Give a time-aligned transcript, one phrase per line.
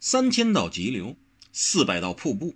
[0.00, 1.16] 三千道急流，
[1.52, 2.54] 四百道瀑布，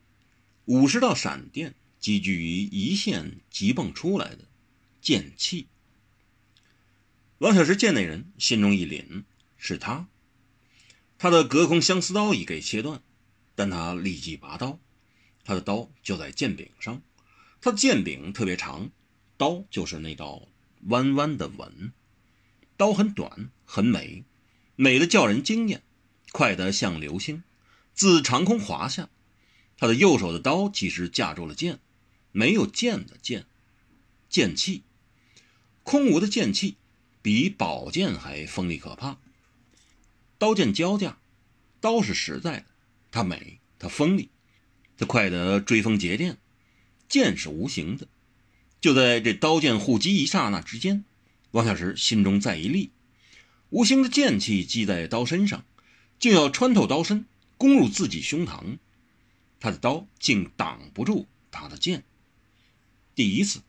[0.66, 4.44] 五十道闪电，积聚于一线急蹦出来的
[5.00, 5.66] 剑气。
[7.38, 9.24] 王小石见那人，心中一凛，
[9.56, 10.06] 是他。
[11.18, 13.02] 他的隔空相思刀已给切断，
[13.56, 14.78] 但他立即拔刀，
[15.44, 17.02] 他的刀就在剑柄上，
[17.60, 18.90] 他的剑柄特别长，
[19.36, 20.46] 刀就是那道
[20.86, 21.92] 弯弯的纹，
[22.76, 24.24] 刀很短，很美，
[24.76, 25.82] 美的叫人惊艳，
[26.32, 27.44] 快得像流星，
[27.94, 29.08] 自长空滑下。
[29.76, 31.78] 他的右手的刀其实架住了剑，
[32.32, 33.46] 没有剑的剑，
[34.28, 34.82] 剑气，
[35.82, 36.76] 空无的剑气。
[37.24, 39.16] 比宝剑还锋利可怕。
[40.38, 41.18] 刀剑交架，
[41.80, 42.66] 刀是实在的，
[43.12, 44.28] 它美，它锋利，
[44.96, 46.34] 它快得追风劫电；
[47.08, 48.08] 剑是无形的。
[48.80, 51.04] 就在这刀剑互击一刹那之间，
[51.52, 52.90] 王小石心中再一立，
[53.70, 55.64] 无形的剑气击在刀身上，
[56.22, 57.26] 竟要穿透刀身，
[57.58, 58.78] 攻入自己胸膛。
[59.58, 62.04] 他的刀竟挡不住他的剑。
[63.16, 63.60] 第一次。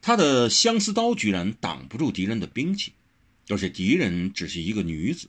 [0.00, 2.92] 他的相思刀居然挡不住敌人的兵器，
[3.48, 5.28] 而且敌人只是一个女子，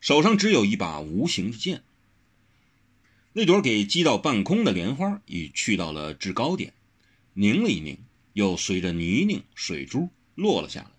[0.00, 1.82] 手上只有一把无形的剑。
[3.32, 6.74] 那朵给击到半空的莲花已去到了制高点，
[7.32, 7.98] 凝了一凝，
[8.34, 10.90] 又随着泥泞水珠落了下来，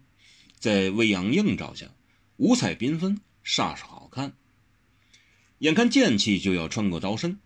[0.59, 1.91] 在微阳映照下，
[2.37, 4.33] 五彩缤纷，煞是好看。
[5.59, 7.39] 眼看剑气就要穿过刀身，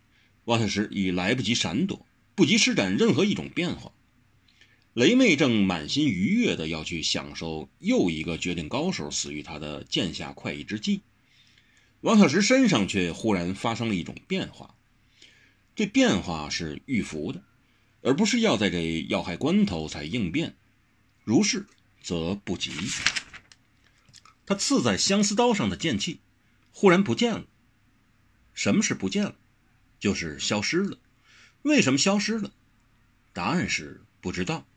[0.45, 3.91] 王小石已来不及闪躲，不及施展任何一种变化。
[4.93, 11.01] 雷妹正满心愉悦地要去享受又一个绝顶高手死于他的剑下快意之际，
[12.01, 14.73] 王小石身上却忽然发生了一种变化。
[15.75, 17.43] 这变化是预伏的，
[18.01, 20.55] 而不是要在这要害关头才应变。
[21.23, 21.67] 如是，
[22.01, 22.71] 则不及。
[24.45, 26.19] 他刺在相思刀上的剑气
[26.71, 27.45] 忽然不见了。
[28.59, 29.35] 什么是不见了？
[30.01, 30.97] 就是消失了。
[31.61, 32.51] 为什么消失了？
[33.31, 34.67] 答案是不知道。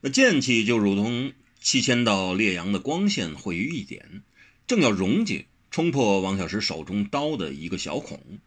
[0.00, 4.24] 那剑气就如同七千道烈阳的光线汇于一点，
[4.66, 8.40] 正要溶解、冲破王小石手中刀的一个小孔，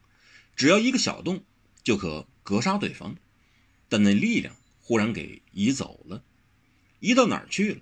[0.58, 1.42] 只要一个小洞，
[1.86, 3.16] 就可格杀对方。
[3.88, 6.22] 但那力量忽然给移走了，
[7.00, 7.80] 移到哪儿去了？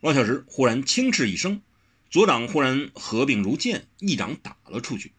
[0.00, 1.60] 王小石忽然轻斥一声，
[2.08, 5.12] 左掌忽然合并如剑，一掌打了出去。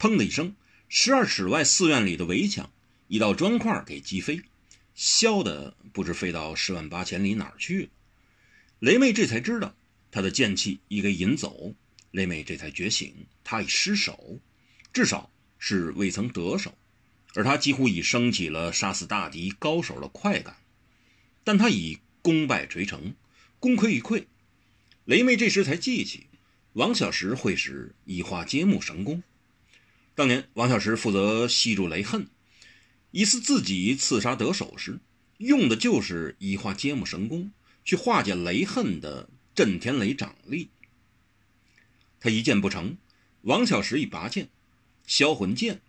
[0.00, 0.56] 砰的一声，
[0.88, 2.72] 十二尺外寺院里的围墙，
[3.08, 4.40] 一道砖块给击飞。
[4.94, 7.88] 削的不知飞到十万八千里哪儿去了。
[8.78, 9.76] 雷妹这才知道，
[10.10, 11.74] 他的剑气已给引走。
[12.12, 14.40] 雷妹这才觉醒，他已失手，
[14.90, 16.78] 至少是未曾得手，
[17.34, 20.56] 而他几乎已升起了杀死大敌高手的快感。
[21.44, 23.14] 但他已功败垂成，
[23.58, 24.24] 功亏一篑。
[25.04, 26.28] 雷妹这时才记起，
[26.72, 29.22] 王小石会使移花接木神功。
[30.14, 32.26] 当年王小石负责吸住雷恨。
[33.12, 35.00] 一次自己刺杀得手时，
[35.38, 37.50] 用的就是移花接木神功，
[37.84, 40.70] 去化解雷恨的震天雷掌力。
[42.20, 42.96] 他一剑不成，
[43.42, 44.48] 王小石一拔剑，
[45.06, 45.80] 销魂剑，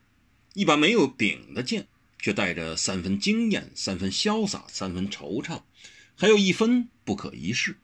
[0.54, 1.88] 一把没有柄的剑，
[2.18, 5.62] 却带着三分惊艳、三分潇洒、三分惆怅，
[6.16, 7.78] 还有一分不可一世。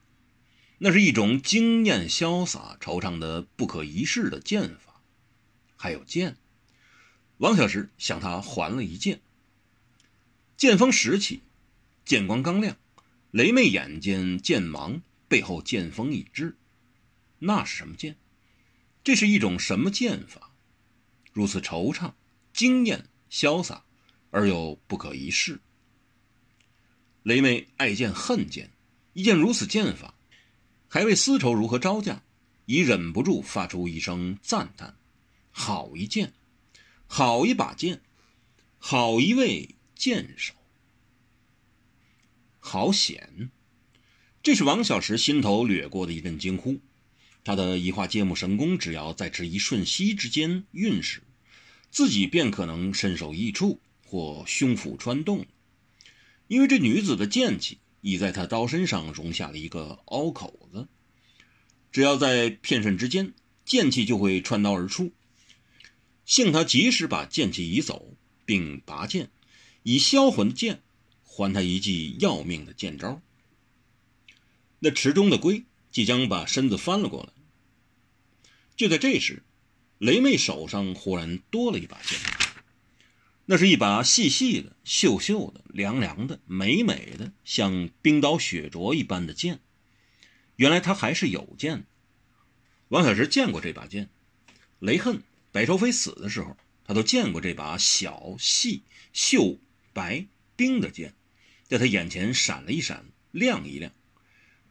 [0.78, 4.87] 那是一种惊艳、潇洒、惆怅的不可一世的剑法。
[5.78, 6.36] 还有剑，
[7.38, 9.20] 王小石向他还了一剑。
[10.56, 11.40] 剑锋拾起，
[12.04, 12.76] 剑光刚亮，
[13.30, 16.56] 雷妹眼见剑芒，背后剑锋已至。
[17.38, 18.16] 那是什么剑？
[19.04, 20.50] 这是一种什么剑法？
[21.32, 22.12] 如此惆怅、
[22.52, 23.84] 惊艳、潇洒，
[24.32, 25.60] 而又不可一世。
[27.22, 28.72] 雷妹爱剑恨剑，
[29.12, 30.14] 一见如此剑法，
[30.88, 32.24] 还未丝绸如何招架，
[32.66, 34.96] 已忍不住发出一声赞叹
[35.50, 36.32] ：“好一剑，
[37.06, 38.00] 好一把剑，
[38.78, 40.54] 好一位！”剑手，
[42.60, 43.50] 好险！
[44.44, 46.78] 这是王小石心头掠过的一阵惊呼。
[47.42, 51.24] 他的移花接木神功，只要在这一瞬息之间运使，
[51.90, 55.46] 自己便可能身首异处或胸腹穿洞。
[56.46, 60.86] 因为这女子的剑气已在他刀身上融下了一个凹口子，
[61.90, 63.34] 只要在片瞬之间，
[63.64, 65.10] 剑气就会穿刀而出。
[66.38, 68.14] 幸他及时把剑气移走，
[68.46, 69.28] 并拔剑。
[69.82, 70.80] 以销魂剑
[71.24, 73.20] 还他一记要命的剑招。
[74.78, 77.32] 那池中的龟即将把身子翻了过来。
[78.76, 79.42] 就在这时，
[79.98, 82.16] 雷妹手上忽然多了一把剑。
[83.46, 89.58] 那是一把细细的、秀秀的、凉凉的、美美的，像冰刀雪镯一般的剑。
[90.54, 91.84] 原来他还是有剑。
[92.90, 94.08] 王小石见过这把剑，
[94.78, 98.82] 雷恨白朝飞死的时候，他都见过这把小细
[99.14, 99.58] 锈
[99.92, 101.14] 白冰的剑，
[101.66, 103.92] 在他眼前闪了一闪，亮一亮，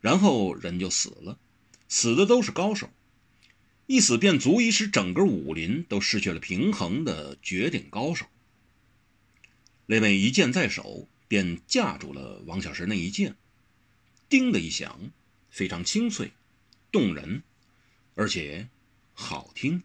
[0.01, 1.37] 然后人就死了。
[1.89, 2.89] 死的都是高手，
[3.85, 8.25] 一死便足以使整个武林都失去了平衡的绝顶高手。
[9.85, 13.35] 雷美一剑在手，便架住了王小石那一剑，
[14.27, 14.99] 叮的一响，
[15.49, 16.33] 非常清脆、
[16.91, 17.41] 动人，
[18.15, 18.67] 而且
[19.13, 19.81] 好听。